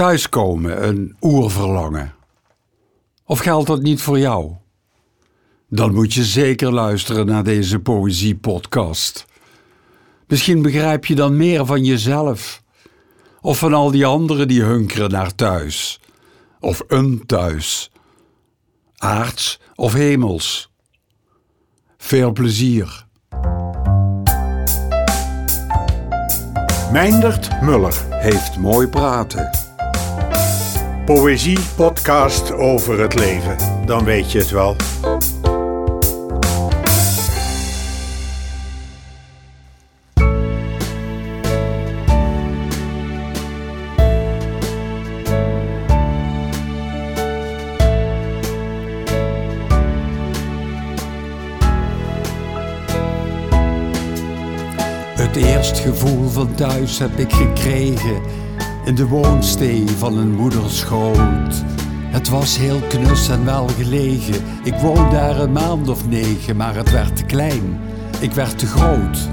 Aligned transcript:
Thuiskomen, 0.00 0.88
een 0.88 1.16
oerverlangen. 1.20 2.14
Of 3.24 3.38
geldt 3.38 3.66
dat 3.66 3.82
niet 3.82 4.02
voor 4.02 4.18
jou? 4.18 4.52
Dan 5.68 5.94
moet 5.94 6.14
je 6.14 6.24
zeker 6.24 6.72
luisteren 6.72 7.26
naar 7.26 7.44
deze 7.44 7.78
poëziepodcast. 7.78 9.26
Misschien 10.26 10.62
begrijp 10.62 11.06
je 11.06 11.14
dan 11.14 11.36
meer 11.36 11.66
van 11.66 11.84
jezelf. 11.84 12.62
Of 13.40 13.58
van 13.58 13.74
al 13.74 13.90
die 13.90 14.06
anderen 14.06 14.48
die 14.48 14.62
hunkeren 14.62 15.10
naar 15.10 15.34
thuis. 15.34 16.00
Of 16.60 16.82
een 16.86 17.22
thuis. 17.26 17.90
Aards 18.96 19.60
of 19.74 19.92
hemels. 19.92 20.70
Veel 21.96 22.32
plezier. 22.32 23.06
Meindert 26.92 27.62
Muller. 27.62 27.94
Heeft 28.10 28.56
mooi 28.56 28.86
praten. 28.86 29.69
Poëzie 31.10 31.58
podcast 31.76 32.52
over 32.52 33.00
het 33.00 33.14
leven. 33.14 33.56
Dan 33.86 34.04
weet 34.04 34.32
je 34.32 34.38
het 34.38 34.50
wel. 34.50 34.76
Het 55.16 55.36
eerst 55.36 55.78
gevoel 55.78 56.28
van 56.28 56.54
thuis 56.54 56.98
heb 56.98 57.18
ik 57.18 57.32
gekregen 57.32 58.22
in 58.84 58.94
de 58.94 59.06
woonstee 59.06 59.88
van 59.88 60.18
een 60.18 60.34
moederschoot. 60.34 61.64
Het 62.10 62.28
was 62.28 62.58
heel 62.58 62.80
knus 62.88 63.28
en 63.28 63.44
wel 63.44 63.68
gelegen. 63.68 64.44
Ik 64.64 64.74
woonde 64.74 65.10
daar 65.10 65.40
een 65.40 65.52
maand 65.52 65.88
of 65.88 66.08
negen, 66.08 66.56
maar 66.56 66.74
het 66.74 66.90
werd 66.90 67.16
te 67.16 67.24
klein. 67.24 67.80
Ik 68.20 68.32
werd 68.32 68.58
te 68.58 68.66
groot. 68.66 69.28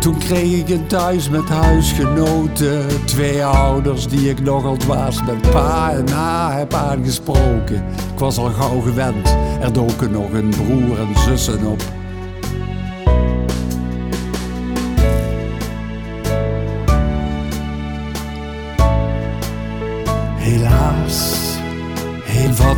Toen 0.00 0.18
kreeg 0.18 0.58
ik 0.58 0.68
een 0.68 0.86
thuis 0.86 1.28
met 1.28 1.48
huisgenoten. 1.48 3.04
Twee 3.04 3.44
ouders 3.44 4.08
die 4.08 4.30
ik 4.30 4.40
nogal 4.40 4.76
dwaas 4.76 5.22
met 5.24 5.50
pa 5.50 5.92
en 5.92 6.04
ma 6.04 6.56
heb 6.56 6.74
aangesproken. 6.74 7.84
Ik 8.12 8.18
was 8.18 8.38
al 8.38 8.50
gauw 8.50 8.80
gewend. 8.80 9.36
Er 9.60 9.72
doken 9.72 10.10
nog 10.10 10.32
een 10.32 10.48
broer 10.48 10.98
en 10.98 11.20
zussen 11.26 11.66
op. 11.66 11.82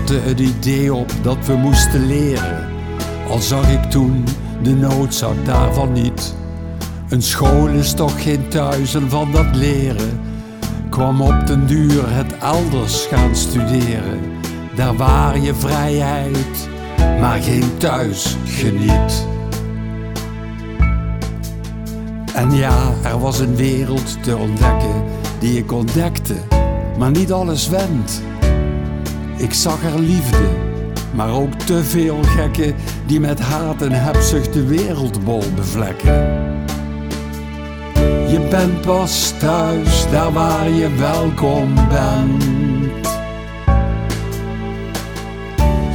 vatte 0.07 0.29
het 0.29 0.41
idee 0.41 0.95
op 0.95 1.12
dat 1.23 1.47
we 1.47 1.55
moesten 1.55 2.07
leren. 2.07 2.69
Al 3.29 3.39
zag 3.39 3.71
ik 3.71 3.83
toen 3.83 4.25
de 4.62 4.75
noodzaak 4.75 5.45
daarvan 5.45 5.93
niet. 5.93 6.35
Een 7.09 7.23
school 7.23 7.67
is 7.67 7.93
toch 7.93 8.23
geen 8.23 8.49
thuis 8.49 8.95
en 8.95 9.11
van 9.11 9.33
dat 9.33 9.57
leren 9.57 10.21
kwam 10.91 11.21
op 11.21 11.47
den 11.47 11.67
duur 11.67 12.15
het 12.15 12.39
elders 12.39 13.07
gaan 13.07 13.37
studeren. 13.37 14.21
Daar 14.75 14.97
waar 14.97 15.39
je 15.39 15.55
vrijheid, 15.55 16.69
maar 17.21 17.41
geen 17.41 17.77
thuis 17.77 18.37
geniet. 18.45 19.27
En 22.34 22.55
ja, 22.55 22.93
er 23.03 23.19
was 23.19 23.39
een 23.39 23.57
wereld 23.57 24.23
te 24.23 24.37
ontdekken 24.37 25.05
die 25.39 25.59
ik 25.59 25.73
ontdekte, 25.73 26.34
maar 26.99 27.11
niet 27.11 27.33
alles 27.33 27.69
wendt. 27.69 28.23
Ik 29.37 29.53
zag 29.53 29.84
er 29.84 29.98
liefde, 29.98 30.48
maar 31.15 31.31
ook 31.31 31.53
te 31.53 31.84
veel 31.84 32.23
gekken 32.23 32.75
die 33.06 33.20
met 33.20 33.41
haat 33.41 33.83
en 33.83 33.93
hebzucht 33.93 34.53
de 34.53 34.66
wereldbol 34.66 35.43
bevlekken. 35.55 36.15
Je 38.28 38.47
bent 38.50 38.81
pas 38.81 39.33
thuis 39.38 40.10
daar 40.10 40.33
waar 40.33 40.69
je 40.69 40.94
welkom 40.94 41.75
bent. 41.75 42.44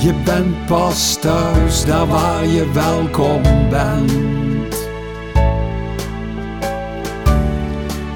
Je 0.02 0.14
bent 0.26 0.66
pas 0.66 1.18
thuis 1.20 1.86
daar 1.86 2.08
waar 2.08 2.46
je 2.46 2.72
welkom 2.72 3.42
bent. 3.70 4.76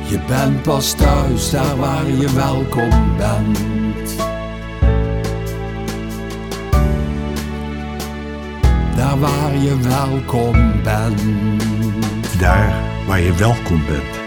Je 0.08 0.20
bent 0.28 0.62
pas 0.62 0.94
thuis 0.94 1.50
daar 1.50 1.78
waar 1.78 2.08
je 2.08 2.34
welkom 2.34 3.18
bent. 3.18 3.85
Daar 9.16 9.24
waar 9.24 9.56
je 9.56 9.78
welkom 9.80 10.84
bent. 10.84 11.22
Daar 12.40 13.06
waar 13.08 13.20
je 13.20 13.34
welkom 13.34 13.86
bent. 13.86 14.24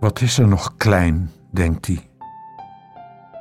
Wat 0.00 0.20
is 0.20 0.38
er 0.38 0.48
nog 0.48 0.76
klein, 0.76 1.30
denkt 1.50 1.86
hij. 1.86 2.11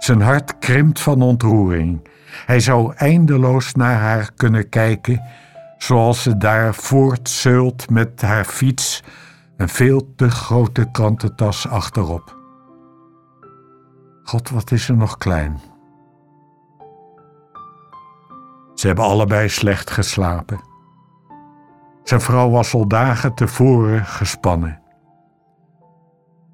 Zijn 0.02 0.22
hart 0.22 0.58
krimpt 0.58 1.00
van 1.02 1.22
ontroering. 1.22 2.08
Hij 2.46 2.60
zou 2.60 2.94
eindeloos 2.96 3.74
naar 3.74 3.96
haar 3.96 4.32
kunnen 4.36 4.70
kijken, 4.70 5.22
zoals 5.78 6.22
ze 6.22 6.38
daar 6.38 6.74
voortzeult 6.74 7.90
met 7.90 8.22
haar 8.22 8.46
fiets, 8.46 9.04
een 9.58 9.70
veel 9.70 10.14
te 10.16 10.30
grote 10.30 10.92
krantentas 10.92 11.68
achterop. 11.68 12.38
God, 14.24 14.50
wat 14.50 14.72
is 14.72 14.90
er 14.90 14.98
nog 14.98 15.18
klein. 15.18 15.60
Ze 18.76 18.88
hebben 18.88 19.06
allebei 19.06 19.50
slecht 19.50 19.92
geslapen. 19.92 20.62
Zijn 22.04 22.22
vrouw 22.22 22.50
was 22.50 22.74
al 22.74 22.88
dagen 22.88 23.34
tevoren 23.34 24.06
gespannen. 24.06 24.82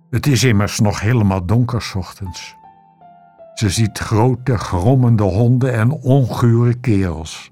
Het 0.09 0.27
is 0.27 0.43
immers 0.43 0.79
nog 0.79 0.99
helemaal 0.99 1.45
donker 1.45 1.91
ochtends. 1.95 2.56
Ze 3.57 3.69
ziet 3.69 3.97
grote, 3.97 4.57
grommende 4.57 5.23
honden 5.23 5.73
en 5.73 5.91
ongure 5.91 6.73
kerels. 6.73 7.51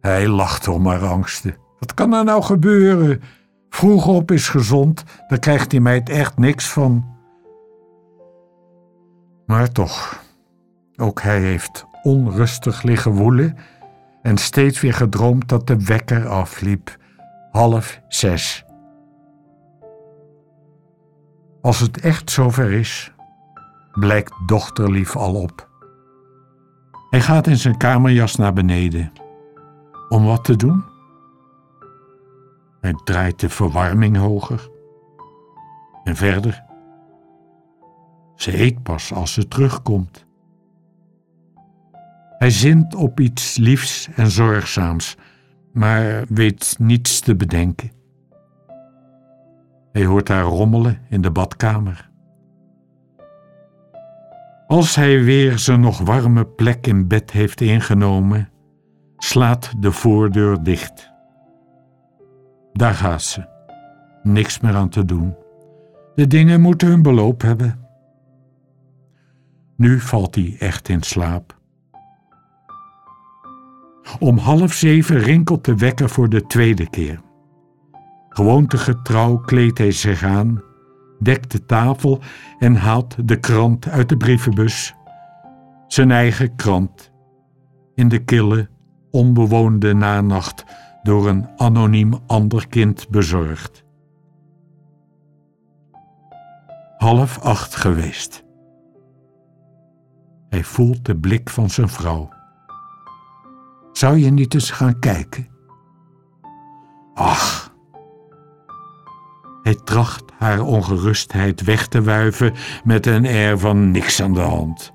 Hij 0.00 0.28
lacht 0.28 0.68
om 0.68 0.86
haar 0.86 1.06
angsten. 1.06 1.56
Wat 1.78 1.94
kan 1.94 2.12
er 2.12 2.24
nou 2.24 2.42
gebeuren? 2.42 3.22
Vroeg 3.68 4.06
op 4.06 4.30
is 4.30 4.48
gezond, 4.48 5.04
daar 5.28 5.38
krijgt 5.38 5.70
die 5.70 5.80
meid 5.80 6.08
echt 6.08 6.38
niks 6.38 6.68
van. 6.68 7.16
Maar 9.46 9.72
toch, 9.72 10.24
ook 10.96 11.22
hij 11.22 11.40
heeft 11.40 11.86
onrustig 12.02 12.82
liggen 12.82 13.12
woelen 13.12 13.56
en 14.22 14.36
steeds 14.36 14.80
weer 14.80 14.94
gedroomd 14.94 15.48
dat 15.48 15.66
de 15.66 15.84
wekker 15.84 16.28
afliep. 16.28 16.96
Half 17.50 18.00
zes. 18.08 18.64
Als 21.60 21.80
het 21.80 22.00
echt 22.00 22.30
zover 22.30 22.72
is, 22.72 23.12
blijkt 23.92 24.32
dochterlief 24.46 25.16
al 25.16 25.34
op. 25.34 25.68
Hij 27.10 27.20
gaat 27.20 27.46
in 27.46 27.56
zijn 27.56 27.76
kamerjas 27.76 28.36
naar 28.36 28.52
beneden. 28.52 29.12
Om 30.08 30.24
wat 30.24 30.44
te 30.44 30.56
doen? 30.56 30.84
Hij 32.80 32.94
draait 33.04 33.40
de 33.40 33.48
verwarming 33.48 34.16
hoger. 34.16 34.68
En 36.04 36.16
verder. 36.16 36.62
Ze 38.34 38.60
eet 38.60 38.82
pas 38.82 39.12
als 39.12 39.32
ze 39.32 39.48
terugkomt. 39.48 40.26
Hij 42.38 42.50
zint 42.50 42.94
op 42.94 43.20
iets 43.20 43.56
liefs 43.56 44.08
en 44.16 44.30
zorgzaams, 44.30 45.16
maar 45.72 46.24
weet 46.28 46.76
niets 46.78 47.20
te 47.20 47.36
bedenken. 47.36 47.90
Hij 49.92 50.04
hoort 50.04 50.28
haar 50.28 50.44
rommelen 50.44 50.98
in 51.08 51.20
de 51.20 51.30
badkamer. 51.30 52.09
Als 54.70 54.94
hij 54.94 55.24
weer 55.24 55.58
zijn 55.58 55.80
nog 55.80 55.98
warme 55.98 56.46
plek 56.46 56.86
in 56.86 57.08
bed 57.08 57.30
heeft 57.30 57.60
ingenomen, 57.60 58.48
slaat 59.16 59.72
de 59.78 59.92
voordeur 59.92 60.62
dicht. 60.62 61.10
Daar 62.72 62.94
gaat 62.94 63.22
ze. 63.22 63.44
Niks 64.22 64.60
meer 64.60 64.74
aan 64.74 64.88
te 64.88 65.04
doen. 65.04 65.34
De 66.14 66.26
dingen 66.26 66.60
moeten 66.60 66.88
hun 66.88 67.02
beloop 67.02 67.42
hebben. 67.42 67.80
Nu 69.76 70.00
valt 70.00 70.34
hij 70.34 70.56
echt 70.58 70.88
in 70.88 71.02
slaap. 71.02 71.58
Om 74.18 74.38
half 74.38 74.72
zeven 74.72 75.18
rinkelt 75.18 75.64
de 75.64 75.76
wekker 75.76 76.08
voor 76.08 76.28
de 76.28 76.46
tweede 76.46 76.90
keer. 76.90 77.20
Gewoontegetrouw 78.28 79.36
kleedt 79.36 79.78
hij 79.78 79.92
zich 79.92 80.22
aan, 80.22 80.62
dekt 81.20 81.50
de 81.50 81.66
tafel 81.66 82.20
en 82.58 82.74
haalt 82.74 83.28
de 83.28 83.36
krant 83.36 83.88
uit 83.88 84.08
de 84.08 84.16
brievenbus. 84.16 84.94
Zijn 85.86 86.10
eigen 86.10 86.56
krant. 86.56 87.12
In 87.94 88.08
de 88.08 88.24
kille, 88.24 88.68
onbewoonde 89.10 89.94
nanacht 89.94 90.64
door 91.02 91.28
een 91.28 91.48
anoniem 91.56 92.14
ander 92.26 92.68
kind 92.68 93.08
bezorgd. 93.08 93.84
Half 96.96 97.38
acht 97.38 97.74
geweest. 97.76 98.44
Hij 100.48 100.64
voelt 100.64 101.04
de 101.04 101.16
blik 101.16 101.50
van 101.50 101.70
zijn 101.70 101.88
vrouw. 101.88 102.28
Zou 103.92 104.16
je 104.18 104.30
niet 104.30 104.54
eens 104.54 104.70
gaan 104.70 104.98
kijken? 104.98 105.49
Hij 109.70 109.78
tracht 109.84 110.24
haar 110.38 110.62
ongerustheid 110.62 111.64
weg 111.64 111.86
te 111.86 112.02
wuiven 112.02 112.52
met 112.84 113.06
een 113.06 113.26
air 113.26 113.58
van 113.58 113.90
niks 113.90 114.22
aan 114.22 114.34
de 114.34 114.40
hand. 114.40 114.92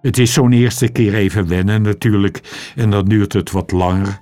Het 0.00 0.18
is 0.18 0.32
zo'n 0.32 0.52
eerste 0.52 0.88
keer 0.88 1.14
even 1.14 1.48
wennen 1.48 1.82
natuurlijk 1.82 2.70
en 2.76 2.90
dan 2.90 3.04
duurt 3.04 3.32
het 3.32 3.50
wat 3.50 3.72
langer. 3.72 4.20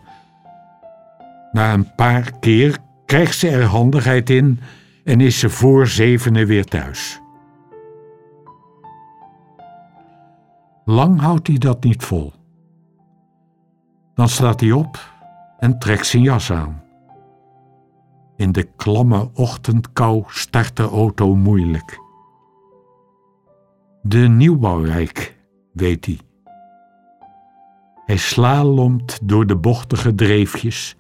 Na 1.52 1.72
een 1.72 1.94
paar 1.94 2.38
keer 2.40 2.78
krijgt 3.04 3.38
ze 3.38 3.48
er 3.48 3.64
handigheid 3.64 4.30
in 4.30 4.60
en 5.04 5.20
is 5.20 5.38
ze 5.38 5.50
voor 5.50 5.86
zevenen 5.86 6.46
weer 6.46 6.64
thuis. 6.64 7.20
Lang 10.84 11.20
houdt 11.20 11.46
hij 11.46 11.58
dat 11.58 11.84
niet 11.84 12.04
vol. 12.04 12.32
Dan 14.14 14.28
staat 14.28 14.60
hij 14.60 14.72
op 14.72 15.14
en 15.58 15.78
trekt 15.78 16.06
zijn 16.06 16.22
jas 16.22 16.52
aan. 16.52 16.85
In 18.36 18.52
de 18.52 18.68
klamme 18.76 19.30
ochtendkou 19.34 20.24
start 20.26 20.76
de 20.76 20.82
auto 20.82 21.34
moeilijk. 21.34 21.98
De 24.02 24.18
nieuwbouwwijk, 24.18 25.36
weet 25.72 26.06
hij. 26.06 26.18
Hij 28.04 28.16
slalomt 28.16 29.18
door 29.22 29.46
de 29.46 29.56
bochtige 29.56 30.14
dreefjes, 30.14 30.96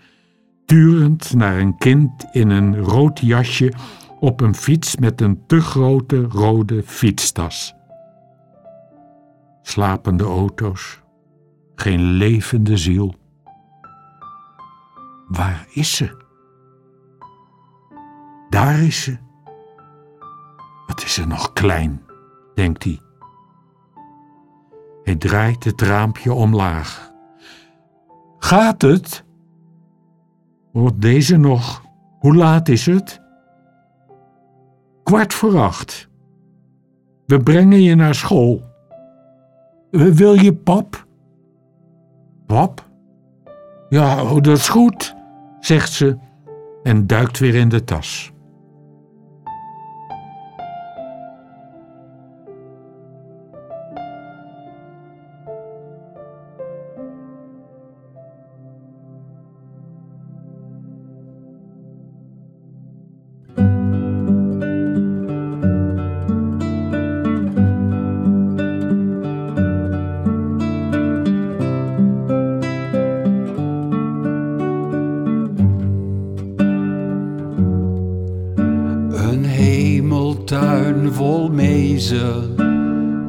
turend 0.64 1.34
naar 1.34 1.58
een 1.58 1.78
kind 1.78 2.26
in 2.32 2.50
een 2.50 2.76
rood 2.76 3.20
jasje 3.20 3.72
op 4.20 4.40
een 4.40 4.54
fiets 4.54 4.96
met 4.96 5.20
een 5.20 5.46
te 5.46 5.60
grote 5.60 6.22
rode 6.22 6.82
fietstas. 6.82 7.74
Slapende 9.62 10.24
auto's, 10.24 11.00
geen 11.74 12.00
levende 12.00 12.76
ziel. 12.76 13.14
Waar 15.28 15.66
is 15.72 15.96
ze? 15.96 16.24
Daar 18.50 18.82
is 18.82 19.02
ze. 19.02 19.16
Wat 20.86 21.02
is 21.02 21.14
ze 21.14 21.26
nog 21.26 21.52
klein, 21.52 22.02
denkt 22.54 22.84
hij. 22.84 23.00
Hij 25.02 25.16
draait 25.16 25.64
het 25.64 25.80
raampje 25.80 26.32
omlaag. 26.32 27.12
Gaat 28.38 28.82
het? 28.82 29.24
Wordt 30.72 31.00
deze 31.00 31.36
nog? 31.36 31.82
Hoe 32.18 32.34
laat 32.34 32.68
is 32.68 32.86
het? 32.86 33.20
Kwart 35.02 35.34
voor 35.34 35.58
acht. 35.58 36.08
We 37.26 37.40
brengen 37.40 37.82
je 37.82 37.94
naar 37.94 38.14
school. 38.14 38.62
Wil 39.90 40.34
je 40.34 40.54
pap? 40.54 41.06
Pap? 42.46 42.88
Ja, 43.88 44.22
oh, 44.22 44.34
dat 44.34 44.56
is 44.56 44.68
goed, 44.68 45.14
zegt 45.60 45.92
ze 45.92 46.18
en 46.82 47.06
duikt 47.06 47.38
weer 47.38 47.54
in 47.54 47.68
de 47.68 47.84
tas. 47.84 48.32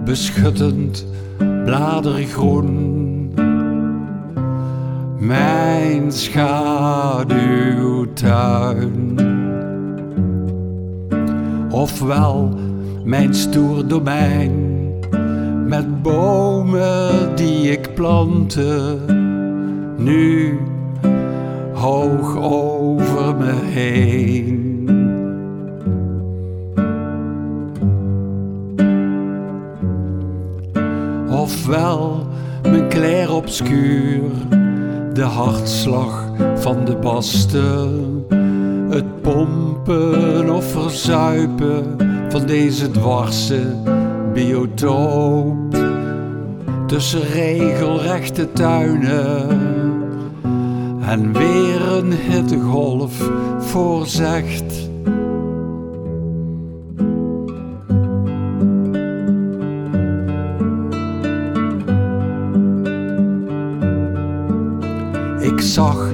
Beschuttend 0.04 1.06
bladergroen. 1.66 2.76
Mijn 5.20 6.12
schaduwtuin. 6.12 7.26
Ofwel 11.70 12.60
mijn 13.04 13.34
stoer 13.34 13.88
domein, 13.88 14.90
met 15.68 16.02
bomen 16.02 17.36
die 17.36 17.72
ik 17.72 17.94
plantte, 17.94 18.98
nu 19.98 20.60
hoog 21.74 22.38
over 22.38 23.36
me 23.36 23.54
heen. 23.66 24.67
Ofwel 31.68 32.28
mijn 32.62 32.90
clair 32.90 33.34
obscuur, 33.34 34.22
de 35.14 35.22
hartslag 35.22 36.32
van 36.56 36.86
de 36.86 36.96
basten, 36.96 38.26
het 38.90 39.22
pompen 39.22 40.50
of 40.56 40.72
verzuipen 40.72 41.98
van 42.30 42.46
deze 42.46 42.92
dwarse 42.92 43.62
biotoop. 44.34 45.78
Tussen 46.86 47.22
regelrechte 47.22 48.52
tuinen 48.52 49.50
en 51.02 51.34
weer 51.34 51.92
een 51.92 52.12
hittegolf 52.12 53.30
voorzegt. 53.60 54.87
Zag 65.78 66.10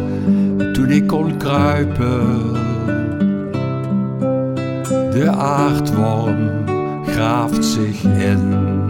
toen 0.74 0.90
ik 0.90 1.08
kon 1.08 1.38
kruipen, 1.38 2.54
de 5.12 5.32
aardworm 5.32 6.50
graaft 7.06 7.66
zich 7.66 8.04
in. 8.04 8.83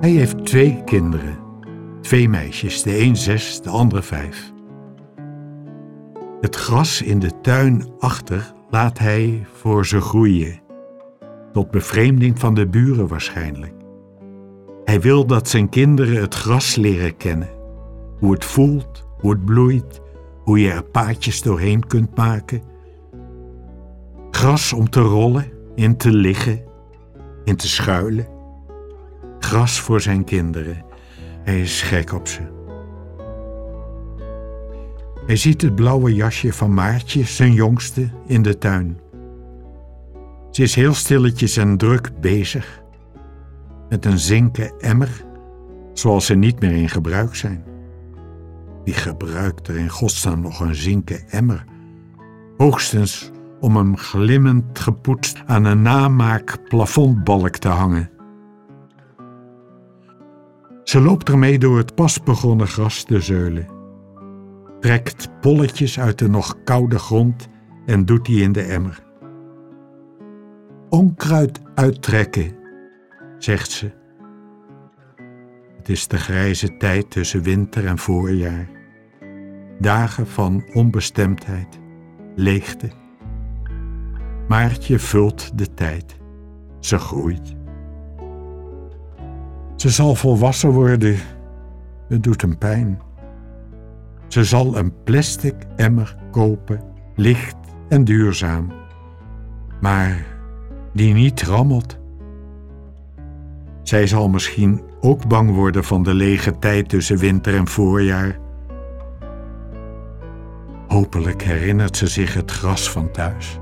Hij 0.00 0.10
heeft 0.10 0.44
twee 0.44 0.82
kinderen. 0.84 1.38
Twee 2.00 2.28
meisjes, 2.28 2.82
de 2.82 3.00
een 3.00 3.16
zes, 3.16 3.62
de 3.62 3.68
andere 3.68 4.02
vijf. 4.02 4.52
Het 6.40 6.56
gras 6.56 7.02
in 7.02 7.18
de 7.18 7.40
tuin 7.40 7.84
achter 7.98 8.54
laat 8.70 8.98
hij 8.98 9.46
voor 9.52 9.86
ze 9.86 10.00
groeien. 10.00 10.60
Tot 11.52 11.70
bevreemding 11.70 12.38
van 12.38 12.54
de 12.54 12.66
buren 12.66 13.08
waarschijnlijk. 13.08 13.72
Hij 14.84 15.00
wil 15.00 15.26
dat 15.26 15.48
zijn 15.48 15.68
kinderen 15.68 16.20
het 16.20 16.34
gras 16.34 16.76
leren 16.76 17.16
kennen. 17.16 17.50
Hoe 18.18 18.32
het 18.32 18.44
voelt, 18.44 19.06
hoe 19.18 19.30
het 19.30 19.44
bloeit, 19.44 20.00
hoe 20.44 20.60
je 20.60 20.70
er 20.70 20.84
paadjes 20.84 21.42
doorheen 21.42 21.86
kunt 21.86 22.16
maken. 22.16 22.62
Gras 24.30 24.72
om 24.72 24.90
te 24.90 25.00
rollen, 25.00 25.46
in 25.74 25.96
te 25.96 26.12
liggen, 26.12 26.62
in 27.44 27.56
te 27.56 27.68
schuilen 27.68 28.38
gras 29.50 29.80
voor 29.80 30.00
zijn 30.00 30.24
kinderen. 30.24 30.84
Hij 31.42 31.60
is 31.60 31.82
gek 31.82 32.12
op 32.12 32.28
ze. 32.28 32.40
Hij 35.26 35.36
ziet 35.36 35.62
het 35.62 35.74
blauwe 35.74 36.14
jasje 36.14 36.52
van 36.52 36.74
Maartje, 36.74 37.24
zijn 37.24 37.52
jongste, 37.52 38.08
in 38.26 38.42
de 38.42 38.58
tuin. 38.58 38.98
Ze 40.50 40.62
is 40.62 40.74
heel 40.74 40.94
stilletjes 40.94 41.56
en 41.56 41.76
druk 41.76 42.10
bezig. 42.20 42.82
met 43.88 44.04
een 44.04 44.18
zinken 44.18 44.72
emmer, 44.78 45.24
zoals 45.92 46.26
ze 46.26 46.34
niet 46.34 46.60
meer 46.60 46.72
in 46.72 46.88
gebruik 46.88 47.34
zijn. 47.34 47.64
Wie 48.84 48.94
gebruikt 48.94 49.68
er 49.68 49.76
in 49.76 49.88
godsnaam 49.88 50.40
nog 50.40 50.60
een 50.60 50.74
zinken 50.74 51.28
emmer? 51.30 51.64
Hoogstens 52.56 53.30
om 53.60 53.76
hem 53.76 53.96
glimmend 53.96 54.78
gepoetst 54.78 55.42
aan 55.46 55.64
een 55.64 55.82
namaak 55.82 56.58
plafondbalk 56.68 57.56
te 57.56 57.68
hangen. 57.68 58.19
Ze 60.90 61.00
loopt 61.00 61.28
ermee 61.28 61.58
door 61.58 61.76
het 61.76 61.94
pas 61.94 62.22
begonnen 62.22 62.66
gras 62.66 63.02
te 63.02 63.20
zeulen, 63.20 63.66
trekt 64.80 65.40
polletjes 65.40 66.00
uit 66.00 66.18
de 66.18 66.28
nog 66.28 66.56
koude 66.64 66.98
grond 66.98 67.48
en 67.86 68.04
doet 68.04 68.24
die 68.24 68.42
in 68.42 68.52
de 68.52 68.62
emmer. 68.62 69.02
Onkruid 70.88 71.60
uittrekken, 71.74 72.56
zegt 73.38 73.70
ze. 73.70 73.92
Het 75.76 75.88
is 75.88 76.08
de 76.08 76.18
grijze 76.18 76.76
tijd 76.76 77.10
tussen 77.10 77.42
winter 77.42 77.86
en 77.86 77.98
voorjaar. 77.98 78.68
Dagen 79.78 80.26
van 80.26 80.64
onbestemdheid, 80.72 81.78
leegte. 82.34 82.90
Maartje 84.48 84.98
vult 84.98 85.58
de 85.58 85.74
tijd. 85.74 86.16
Ze 86.80 86.98
groeit. 86.98 87.58
Ze 89.80 89.88
zal 89.88 90.14
volwassen 90.14 90.70
worden. 90.70 91.16
Het 92.08 92.22
doet 92.22 92.40
hem 92.40 92.58
pijn. 92.58 93.00
Ze 94.28 94.44
zal 94.44 94.76
een 94.76 94.92
plastic 95.04 95.54
emmer 95.76 96.16
kopen, 96.30 96.80
licht 97.14 97.56
en 97.88 98.04
duurzaam, 98.04 98.72
maar 99.80 100.26
die 100.92 101.14
niet 101.14 101.42
rammelt. 101.42 101.98
Zij 103.82 104.06
zal 104.06 104.28
misschien 104.28 104.82
ook 105.00 105.28
bang 105.28 105.54
worden 105.54 105.84
van 105.84 106.02
de 106.02 106.14
lege 106.14 106.58
tijd 106.58 106.88
tussen 106.88 107.18
winter 107.18 107.54
en 107.54 107.68
voorjaar. 107.68 108.38
Hopelijk 110.88 111.42
herinnert 111.42 111.96
ze 111.96 112.06
zich 112.06 112.34
het 112.34 112.50
gras 112.50 112.90
van 112.90 113.10
thuis. 113.10 113.59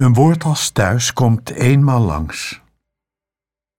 Een 0.00 0.14
woord 0.14 0.44
als 0.44 0.70
thuis 0.70 1.12
komt 1.12 1.50
eenmaal 1.50 2.00
langs. 2.00 2.60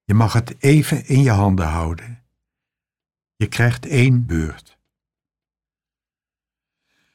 Je 0.03 0.13
mag 0.13 0.33
het 0.33 0.55
even 0.63 1.05
in 1.05 1.21
je 1.21 1.29
handen 1.29 1.67
houden. 1.67 2.23
Je 3.35 3.47
krijgt 3.47 3.85
één 3.85 4.25
beurt. 4.25 4.77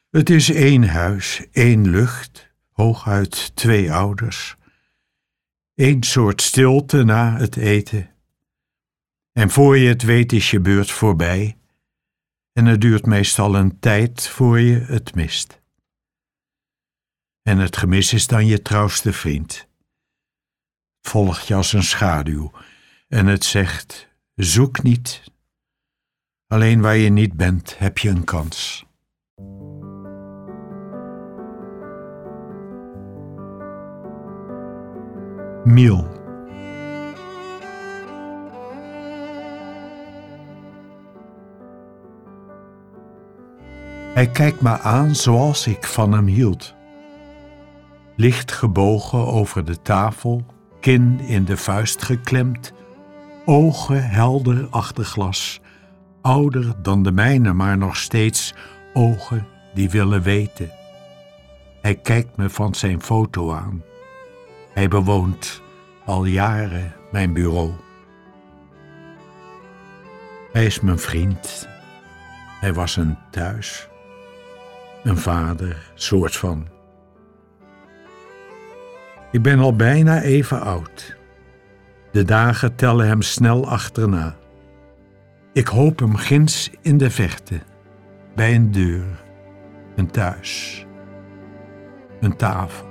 Het 0.09 0.29
is 0.29 0.49
één 0.49 0.89
huis, 0.89 1.45
één 1.51 1.89
lucht, 1.89 2.49
hooguit 2.71 3.55
twee 3.55 3.93
ouders. 3.93 4.55
Eén 5.75 6.03
soort 6.03 6.41
stilte 6.41 7.03
na 7.03 7.37
het 7.37 7.55
eten. 7.55 8.09
En 9.31 9.49
voor 9.49 9.77
je 9.77 9.87
het 9.87 10.03
weet 10.03 10.31
is 10.31 10.51
je 10.51 10.59
beurt 10.59 10.91
voorbij. 10.91 11.57
En 12.53 12.65
het 12.65 12.81
duurt 12.81 13.05
meestal 13.05 13.55
een 13.55 13.79
tijd 13.79 14.27
voor 14.27 14.59
je 14.59 14.79
het 14.79 15.15
mist. 15.15 15.61
En 17.47 17.57
het 17.57 17.77
gemis 17.77 18.13
is 18.13 18.27
dan 18.27 18.45
je 18.45 18.61
trouwste 18.61 19.13
vriend. 19.13 19.67
Volgt 21.01 21.47
je 21.47 21.55
als 21.55 21.73
een 21.73 21.83
schaduw 21.83 22.51
en 23.07 23.25
het 23.25 23.45
zegt: 23.45 24.07
zoek 24.35 24.83
niet. 24.83 25.23
Alleen 26.47 26.81
waar 26.81 26.95
je 26.95 27.09
niet 27.09 27.33
bent, 27.33 27.77
heb 27.77 27.97
je 27.97 28.09
een 28.09 28.23
kans. 28.23 28.85
Miel. 35.63 36.07
Hij 44.13 44.29
kijkt 44.31 44.61
me 44.61 44.79
aan 44.79 45.15
zoals 45.15 45.67
ik 45.67 45.85
van 45.85 46.11
hem 46.11 46.25
hield 46.25 46.76
licht 48.17 48.51
gebogen 48.51 49.25
over 49.25 49.65
de 49.65 49.81
tafel, 49.81 50.45
kin 50.79 51.19
in 51.19 51.45
de 51.45 51.57
vuist 51.57 52.03
geklemd, 52.03 52.73
ogen 53.45 54.09
helder 54.09 54.67
achter 54.69 55.05
glas, 55.05 55.61
ouder 56.21 56.73
dan 56.81 57.03
de 57.03 57.11
mijne, 57.11 57.53
maar 57.53 57.77
nog 57.77 57.97
steeds 57.97 58.53
ogen 58.93 59.47
die 59.73 59.89
willen 59.89 60.21
weten. 60.21 60.71
Hij 61.81 61.95
kijkt 61.95 62.37
me 62.37 62.49
van 62.49 62.75
zijn 62.75 63.01
foto 63.01 63.53
aan. 63.53 63.83
Hij 64.73 64.87
bewoont 64.87 65.61
al 66.05 66.25
jaren 66.25 66.93
mijn 67.11 67.33
bureau. 67.33 67.71
Hij 70.51 70.65
is 70.65 70.79
mijn 70.79 70.99
vriend. 70.99 71.67
Hij 72.59 72.73
was 72.73 72.95
een 72.95 73.17
thuis. 73.31 73.87
Een 75.03 75.17
vader, 75.17 75.91
soort 75.95 76.35
van. 76.35 76.76
Ik 79.31 79.41
ben 79.41 79.59
al 79.59 79.75
bijna 79.75 80.21
even 80.21 80.61
oud. 80.61 81.17
De 82.11 82.23
dagen 82.23 82.75
tellen 82.75 83.07
hem 83.07 83.21
snel 83.21 83.69
achterna. 83.69 84.35
Ik 85.53 85.67
hoop 85.67 85.99
hem 85.99 86.15
ginds 86.15 86.71
in 86.81 86.97
de 86.97 87.09
verte, 87.09 87.59
bij 88.35 88.55
een 88.55 88.71
deur, 88.71 89.23
een 89.95 90.11
thuis, 90.11 90.85
een 92.19 92.35
tafel. 92.35 92.86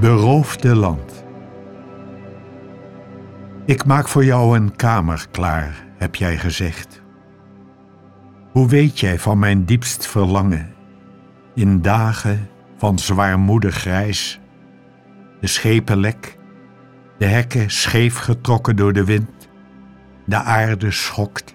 Beroofde 0.00 0.74
land. 0.74 1.24
Ik 3.64 3.84
maak 3.84 4.08
voor 4.08 4.24
jou 4.24 4.56
een 4.56 4.76
kamer 4.76 5.26
klaar, 5.30 5.84
heb 5.96 6.14
jij 6.14 6.38
gezegd. 6.38 7.02
Hoe 8.52 8.68
weet 8.68 9.00
jij 9.00 9.18
van 9.18 9.38
mijn 9.38 9.64
diepst 9.64 10.06
verlangen, 10.06 10.74
in 11.54 11.82
dagen 11.82 12.48
van 12.76 12.98
zwaarmoedig 12.98 13.74
grijs, 13.74 14.40
de 15.40 15.46
schepen 15.46 15.96
lek, 15.96 16.38
de 17.18 17.26
hekken 17.26 17.70
scheef 17.70 18.16
getrokken 18.16 18.76
door 18.76 18.92
de 18.92 19.04
wind, 19.04 19.48
de 20.26 20.36
aarde 20.36 20.90
schokt. 20.90 21.54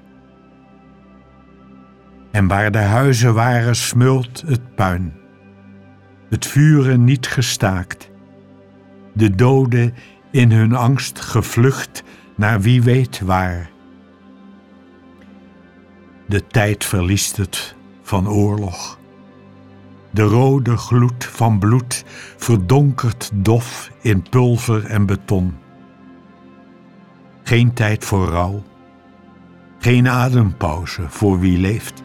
En 2.31 2.47
waar 2.47 2.71
de 2.71 2.77
huizen 2.77 3.33
waren 3.33 3.75
smult 3.75 4.43
het 4.45 4.75
puin, 4.75 5.13
het 6.29 6.45
vuren 6.45 7.03
niet 7.03 7.27
gestaakt, 7.27 8.08
de 9.19 9.35
doden 9.35 9.93
in 10.31 10.51
hun 10.51 10.75
angst 10.75 11.19
gevlucht 11.21 12.03
naar 12.35 12.61
wie 12.61 12.81
weet 12.81 13.19
waar. 13.19 13.69
De 16.25 16.47
tijd 16.47 16.85
verliest 16.85 17.37
het 17.37 17.75
van 18.01 18.29
oorlog. 18.29 18.99
De 20.11 20.21
rode 20.21 20.77
gloed 20.77 21.25
van 21.25 21.59
bloed 21.59 22.03
verdonkert 22.37 23.29
dof 23.33 23.91
in 24.01 24.29
pulver 24.29 24.85
en 24.85 25.05
beton. 25.05 25.57
Geen 27.43 27.73
tijd 27.73 28.05
voor 28.05 28.27
rouw, 28.27 28.63
geen 29.79 30.07
adempauze 30.07 31.01
voor 31.07 31.39
wie 31.39 31.57
leeft. 31.57 32.03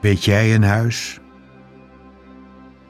Weet 0.00 0.24
jij 0.24 0.54
een 0.54 0.64
huis 0.64 1.20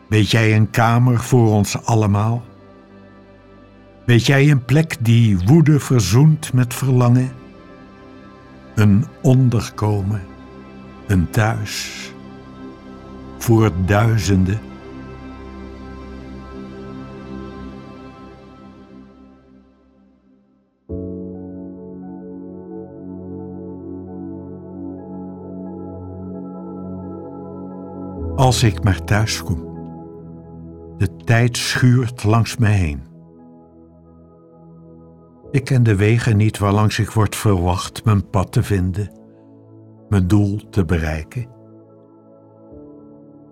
Weet 0.08 0.30
jij 0.30 0.56
een 0.56 0.70
kamer 0.70 1.20
voor 1.20 1.49
ons 1.49 1.84
allemaal? 1.84 2.42
Weet 4.06 4.26
jij 4.26 4.50
een 4.50 4.64
plek 4.64 4.96
die 5.00 5.38
woede 5.38 5.80
verzoent 5.80 6.52
met 6.52 6.75
verlangen? 6.75 7.32
Een 8.75 9.04
onderkomen, 9.23 10.23
een 11.06 11.30
thuis, 11.30 12.12
voor 13.38 13.73
duizenden 13.84 14.61
Als 28.37 28.62
ik 28.62 28.82
maar 28.84 29.04
thuis 29.04 29.42
kom. 29.42 29.73
De 30.96 31.16
tijd 31.16 31.56
schuurt 31.56 32.24
langs 32.24 32.56
mij 32.56 32.72
heen. 32.72 33.02
Ik 35.50 35.64
ken 35.64 35.82
de 35.82 35.96
wegen 35.96 36.36
niet 36.36 36.58
waarlangs 36.58 36.98
ik 36.98 37.10
word 37.10 37.36
verwacht 37.36 38.04
mijn 38.04 38.30
pad 38.30 38.52
te 38.52 38.62
vinden, 38.62 39.10
mijn 40.08 40.26
doel 40.26 40.68
te 40.70 40.84
bereiken. 40.84 41.46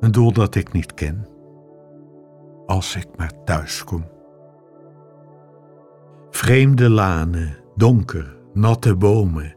Een 0.00 0.12
doel 0.12 0.32
dat 0.32 0.54
ik 0.54 0.72
niet 0.72 0.94
ken, 0.94 1.26
als 2.66 2.96
ik 2.96 3.06
maar 3.16 3.32
thuis 3.44 3.84
kom. 3.84 4.04
Vreemde 6.30 6.90
lanen, 6.90 7.56
donker, 7.76 8.36
natte 8.52 8.96
bomen, 8.96 9.56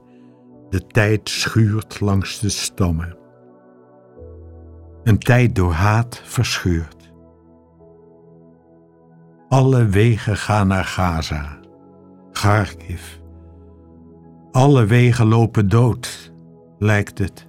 de 0.70 0.88
tijd 0.88 1.30
schuurt 1.30 2.00
langs 2.00 2.40
de 2.40 2.50
stammen. 2.50 3.18
Een 5.04 5.20
tijd 5.20 5.56
door 5.56 5.72
haat 5.72 6.22
verscheurd. 6.24 6.95
Alle 9.50 9.86
wegen 9.86 10.38
gaan 10.38 10.68
naar 10.68 10.84
Gaza, 10.84 11.60
Kharkiv. 12.32 13.02
Alle 14.52 14.86
wegen 14.86 15.28
lopen 15.28 15.70
dood, 15.70 16.34
lijkt 16.78 17.18
het. 17.18 17.48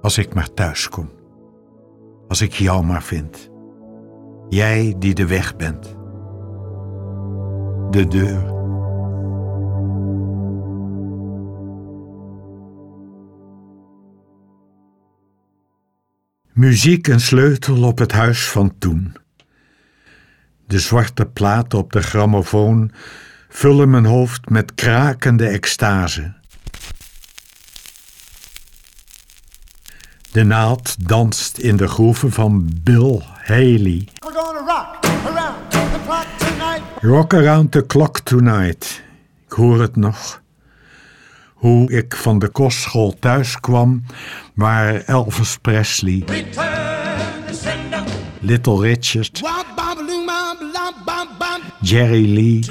Als 0.00 0.18
ik 0.18 0.34
maar 0.34 0.54
thuis 0.54 0.88
kom. 0.88 1.10
Als 2.28 2.40
ik 2.40 2.52
jou 2.52 2.84
maar 2.84 3.02
vind. 3.02 3.50
Jij 4.48 4.94
die 4.98 5.14
de 5.14 5.26
weg 5.26 5.56
bent. 5.56 5.96
De 7.90 8.06
deur. 8.08 8.50
Muziek 16.52 17.06
een 17.08 17.20
sleutel 17.20 17.82
op 17.82 17.98
het 17.98 18.12
huis 18.12 18.48
van 18.48 18.78
toen. 18.78 19.21
De 20.72 20.78
zwarte 20.78 21.26
platen 21.26 21.78
op 21.78 21.92
de 21.92 22.02
grammofoon 22.02 22.92
vullen 23.48 23.90
mijn 23.90 24.04
hoofd 24.04 24.48
met 24.48 24.74
krakende 24.74 25.46
extase. 25.46 26.32
De 30.30 30.44
naald 30.44 31.08
danst 31.08 31.58
in 31.58 31.76
de 31.76 31.88
groeven 31.88 32.32
van 32.32 32.70
Bill 32.82 33.20
Haley. 33.42 34.08
Rock 37.00 37.34
around 37.34 37.72
the 37.72 37.86
clock 37.86 38.18
tonight. 38.18 39.02
Ik 39.46 39.52
hoor 39.52 39.80
het 39.80 39.96
nog. 39.96 40.42
Hoe 41.54 41.92
ik 41.92 42.16
van 42.16 42.38
de 42.38 42.48
kostschool 42.48 43.18
thuis 43.18 43.60
kwam, 43.60 44.04
waar 44.54 44.94
Elvis 44.94 45.58
Presley, 45.58 46.24
Little 48.44 48.80
Richard, 48.80 49.42
Jerry 51.80 52.34
Lee, 52.34 52.64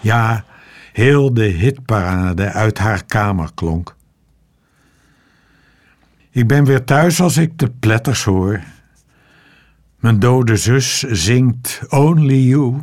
ja, 0.00 0.44
heel 0.92 1.34
de 1.34 1.44
hitparade 1.44 2.44
uit 2.44 2.78
haar 2.78 3.04
kamer 3.04 3.50
klonk. 3.54 3.94
Ik 6.30 6.46
ben 6.46 6.64
weer 6.64 6.84
thuis 6.84 7.20
als 7.20 7.36
ik 7.36 7.58
de 7.58 7.70
pletters 7.80 8.24
hoor. 8.24 8.60
Mijn 9.96 10.18
dode 10.18 10.56
zus 10.56 10.98
zingt 10.98 11.80
Only 11.88 12.48
You. 12.48 12.82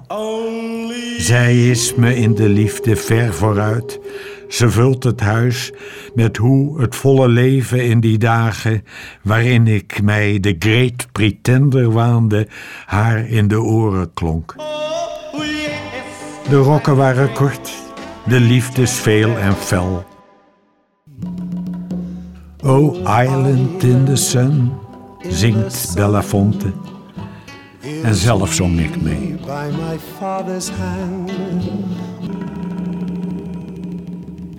Zij 1.18 1.70
is 1.70 1.96
me 1.96 2.16
in 2.16 2.36
de 2.36 2.50
liefde 2.50 2.96
ver 2.96 3.34
vooruit. 3.34 4.00
Ze 4.50 4.70
vult 4.70 5.04
het 5.04 5.20
huis 5.20 5.72
met 6.14 6.38
hoe 6.38 6.82
het 6.82 6.96
volle 6.96 7.28
leven 7.28 7.86
in 7.86 8.00
die 8.00 8.18
dagen 8.18 8.84
waarin 9.22 9.68
ik 9.68 10.02
mij 10.02 10.40
de 10.40 10.56
great 10.60 11.08
pretender 11.12 11.92
waande, 11.92 12.48
haar 12.86 13.28
in 13.28 13.48
de 13.48 13.62
oren 13.62 14.14
klonk. 14.14 14.56
De 16.50 16.58
rokken 16.58 16.96
waren 16.96 17.34
kort, 17.34 17.72
de 18.26 18.40
liefdes 18.40 18.92
veel 18.92 19.38
en 19.38 19.56
fel. 19.56 20.06
Oh, 22.64 22.96
island 23.24 23.84
in 23.84 24.06
the 24.06 24.16
sun, 24.16 24.72
zingt 25.28 25.96
Belafonte. 25.96 26.72
En 28.04 28.16
zelf 28.16 28.54
zong 28.54 28.80
ik 28.80 29.02
mee. 29.02 29.36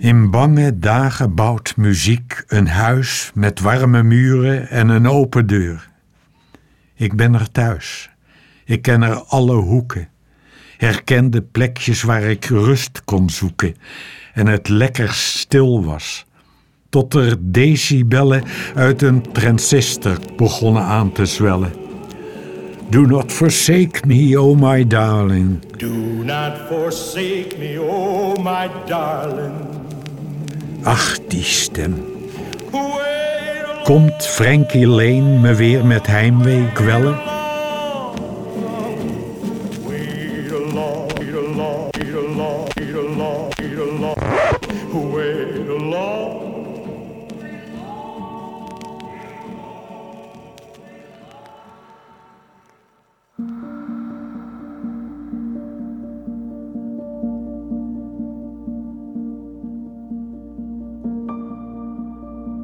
In 0.01 0.29
bange 0.29 0.79
dagen 0.79 1.35
bouwt 1.35 1.77
muziek 1.77 2.43
een 2.47 2.67
huis 2.67 3.31
met 3.33 3.59
warme 3.59 4.03
muren 4.03 4.69
en 4.69 4.89
een 4.89 5.07
open 5.07 5.47
deur. 5.47 5.89
Ik 6.95 7.15
ben 7.15 7.33
er 7.33 7.51
thuis. 7.51 8.09
Ik 8.65 8.81
ken 8.81 9.01
er 9.01 9.23
alle 9.23 9.55
hoeken. 9.55 10.09
Herken 10.77 11.31
de 11.31 11.41
plekjes 11.41 12.01
waar 12.01 12.21
ik 12.21 12.45
rust 12.45 13.03
kon 13.03 13.29
zoeken 13.29 13.75
en 14.33 14.47
het 14.47 14.69
lekker 14.69 15.13
stil 15.13 15.85
was. 15.85 16.25
Tot 16.89 17.13
er 17.13 17.35
decibellen 17.39 18.43
uit 18.75 19.01
een 19.01 19.31
transistor 19.31 20.17
begonnen 20.35 20.83
aan 20.83 21.11
te 21.11 21.25
zwellen. 21.25 21.73
Do 22.89 23.05
not 23.05 23.31
forsake 23.31 24.07
me, 24.07 24.41
oh 24.41 24.59
my 24.59 24.87
darling. 24.87 25.59
Do 25.77 25.93
not 26.23 26.53
forsake 26.69 27.55
me, 27.59 27.81
oh 27.81 28.35
my 28.35 28.69
darling. 28.85 29.80
Ach, 30.83 31.17
die 31.29 31.43
stem. 31.43 31.93
Komt 33.83 34.25
Frankie 34.25 34.87
Lane 34.87 35.39
me 35.39 35.55
weer 35.55 35.85
met 35.85 36.07
heimwee 36.07 36.65
kwellen? 36.73 37.31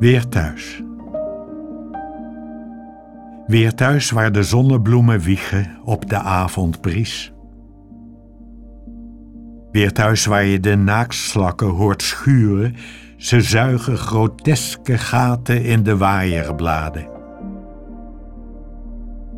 Weer 0.07 0.27
thuis. 0.27 0.83
Weer 3.47 3.73
thuis 3.73 4.11
waar 4.11 4.31
de 4.31 4.43
zonnebloemen 4.43 5.19
wiegen 5.19 5.77
op 5.83 6.09
de 6.09 6.17
avondbries. 6.17 7.33
Weer 9.71 9.93
thuis 9.93 10.25
waar 10.25 10.43
je 10.43 10.59
de 10.59 10.75
naaktslakken 10.75 11.67
hoort 11.67 12.01
schuren, 12.01 12.75
ze 13.17 13.41
zuigen 13.41 13.97
groteske 13.97 14.97
gaten 14.97 15.63
in 15.63 15.83
de 15.83 15.97
waaierbladen. 15.97 17.07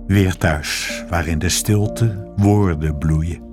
Weer 0.07 0.37
thuis 0.37 1.03
waar 1.09 1.27
in 1.27 1.39
de 1.39 1.49
stilte 1.49 2.33
woorden 2.35 2.97
bloeien. 2.97 3.48